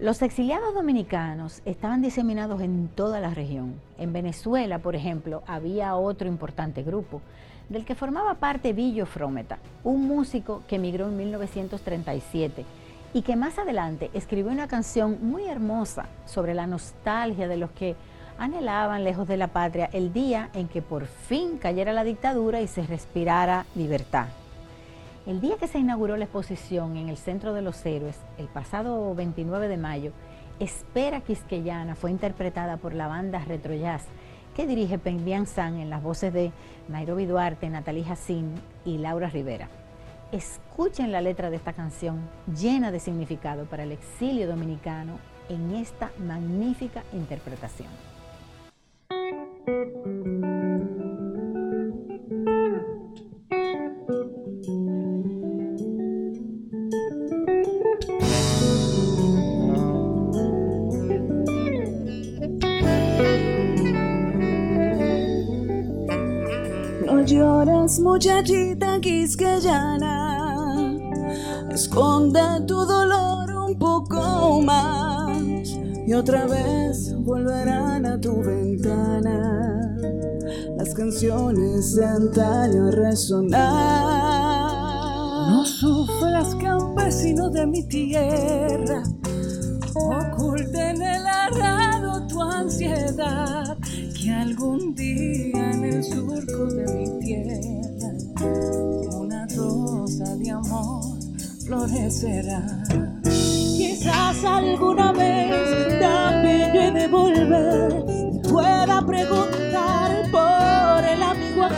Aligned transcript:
Los 0.00 0.22
exiliados 0.22 0.72
dominicanos 0.72 1.60
estaban 1.66 2.00
diseminados 2.00 2.62
en 2.62 2.88
toda 2.88 3.20
la 3.20 3.34
región. 3.34 3.74
En 3.98 4.14
Venezuela, 4.14 4.78
por 4.78 4.96
ejemplo, 4.96 5.42
había 5.46 5.94
otro 5.94 6.26
importante 6.26 6.82
grupo, 6.82 7.20
del 7.68 7.84
que 7.84 7.94
formaba 7.94 8.36
parte 8.36 8.72
Villo 8.72 9.04
Frometa, 9.04 9.58
un 9.84 10.08
músico 10.08 10.62
que 10.66 10.76
emigró 10.76 11.08
en 11.08 11.18
1937 11.18 12.64
y 13.12 13.20
que 13.20 13.36
más 13.36 13.58
adelante 13.58 14.10
escribió 14.14 14.50
una 14.50 14.68
canción 14.68 15.18
muy 15.20 15.44
hermosa 15.44 16.06
sobre 16.24 16.54
la 16.54 16.66
nostalgia 16.66 17.46
de 17.46 17.58
los 17.58 17.70
que 17.72 17.94
anhelaban 18.38 19.04
lejos 19.04 19.28
de 19.28 19.36
la 19.36 19.48
patria 19.48 19.90
el 19.92 20.14
día 20.14 20.48
en 20.54 20.68
que 20.68 20.80
por 20.80 21.08
fin 21.08 21.58
cayera 21.58 21.92
la 21.92 22.04
dictadura 22.04 22.62
y 22.62 22.68
se 22.68 22.84
respirara 22.84 23.66
libertad. 23.74 24.28
El 25.26 25.42
día 25.42 25.58
que 25.58 25.68
se 25.68 25.78
inauguró 25.78 26.16
la 26.16 26.24
exposición 26.24 26.96
en 26.96 27.10
el 27.10 27.18
Centro 27.18 27.52
de 27.52 27.60
los 27.60 27.84
Héroes, 27.84 28.18
el 28.38 28.46
pasado 28.46 29.14
29 29.14 29.68
de 29.68 29.76
mayo, 29.76 30.12
Espera 30.58 31.20
Quisqueyana 31.20 31.94
fue 31.94 32.10
interpretada 32.10 32.78
por 32.78 32.94
la 32.94 33.06
banda 33.06 33.44
Retro 33.44 33.74
Jazz 33.74 34.06
que 34.56 34.66
dirige 34.66 34.98
Pendian 34.98 35.46
San 35.46 35.76
en 35.76 35.90
las 35.90 36.02
voces 36.02 36.32
de 36.32 36.52
Nairobi 36.88 37.26
Duarte, 37.26 37.68
Natalie 37.68 38.04
Jacín 38.04 38.54
y 38.86 38.96
Laura 38.96 39.28
Rivera. 39.28 39.68
Escuchen 40.32 41.12
la 41.12 41.20
letra 41.20 41.50
de 41.50 41.56
esta 41.56 41.74
canción 41.74 42.20
llena 42.58 42.90
de 42.90 42.98
significado 42.98 43.66
para 43.66 43.82
el 43.82 43.92
exilio 43.92 44.48
dominicano 44.48 45.18
en 45.50 45.74
esta 45.74 46.10
magnífica 46.18 47.04
interpretación. 47.12 47.88
Muchachita 67.98 69.00
quisqueyana, 69.00 70.06
esconde 71.70 72.60
tu 72.66 72.84
dolor 72.84 73.50
un 73.50 73.78
poco 73.78 74.60
más 74.62 75.40
y 76.06 76.12
otra 76.12 76.46
vez 76.46 77.14
volverán 77.24 78.06
a 78.06 78.20
tu 78.20 78.42
ventana. 78.42 79.96
Las 80.76 80.94
canciones 80.94 81.94
de 81.96 82.06
antaño 82.06 82.90
resonar. 82.90 83.60
No 85.50 85.64
sufras, 85.64 86.54
campesino 86.56 87.50
de 87.50 87.66
mi 87.66 87.82
tierra, 87.86 89.02
oculta 89.94 90.90
en 90.90 91.02
el 91.02 91.26
arado 91.26 92.26
tu 92.26 92.40
ansiedad, 92.40 93.76
que 94.22 94.30
algún 94.30 94.94
día 94.94 95.70
en 95.70 95.84
el 95.84 96.04
surco 96.04 96.66
de 96.66 96.84
mi 96.92 97.20
tierra 97.20 98.12
una 99.18 99.46
rosa 99.46 100.36
de 100.36 100.50
amor 100.50 101.02
florecerá. 101.64 102.82
Quizás 103.24 104.44
alguna 104.44 105.12
vez 105.12 106.00
también 106.00 106.74
yo 106.74 106.80
he 106.82 106.90
de 106.90 107.08
volver 107.08 108.04
y 108.08 108.48
pueda 108.48 109.06
preguntar 109.06 110.30
por 110.30 111.04
el 111.04 111.22
amigo 111.22 111.68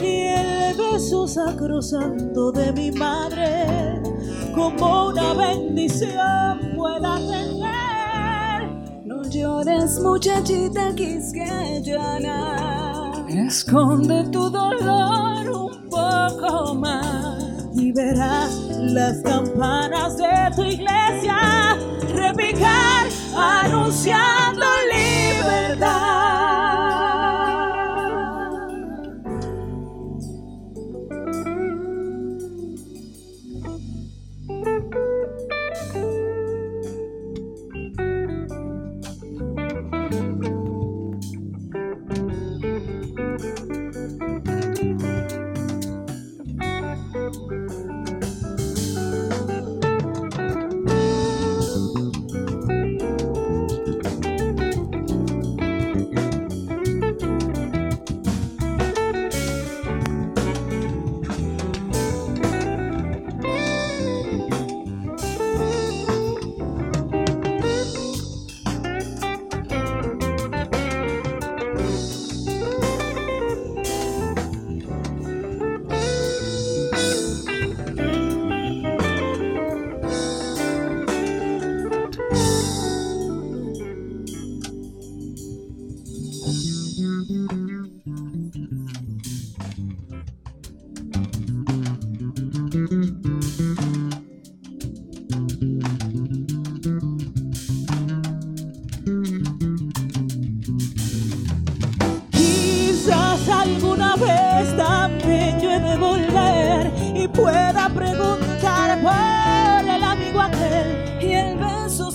y 0.00 0.28
el 0.28 0.76
beso 0.76 1.28
sacrosanto 1.28 2.52
de 2.52 2.72
mi 2.72 2.90
madre 2.90 4.00
como 4.54 5.08
una 5.08 5.34
bendición 5.34 6.72
pueda 6.74 7.16
tener. 7.16 7.55
Llores, 9.56 9.98
muchachita 10.00 10.94
quisqueyana, 10.94 12.36
Esconde 13.26 14.24
tu 14.30 14.50
dolor 14.50 15.48
un 15.48 15.88
poco 15.88 16.74
más. 16.74 17.72
y 17.74 17.90
verás 17.92 18.54
las 18.78 19.22
campanas 19.22 20.18
de 20.18 20.50
tu 20.54 20.62
iglesia 20.62 21.38
repicar 22.14 23.06
anunciando 23.34 24.35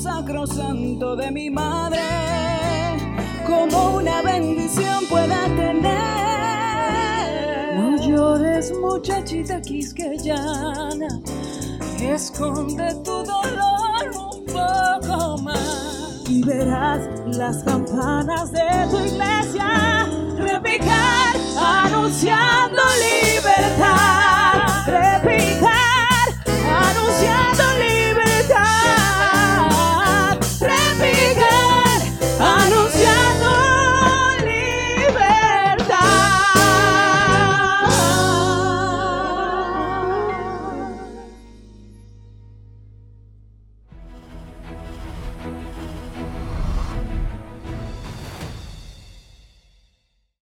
sacrosanto 0.02 1.16
de 1.16 1.32
mi 1.32 1.50
madre 1.50 2.81
como 3.52 3.98
una 3.98 4.22
bendición 4.22 5.06
pueda 5.10 5.44
tener. 5.58 5.92
No 7.76 7.98
llores, 8.02 8.72
muchachita 8.80 9.62
quisqueyana, 9.62 11.20
esconde 12.00 12.96
tu 13.04 13.24
dolor 13.24 14.10
un 14.16 14.46
poco 14.46 15.38
más. 15.44 16.24
y 16.30 16.42
verás 16.44 17.02
las 17.26 17.62
campanas 17.64 18.52
de 18.54 18.88
tu 18.90 19.00
iglesia 19.00 20.08
repicar 20.38 21.36
anunciando 21.58 22.82
libertad. 23.04 24.31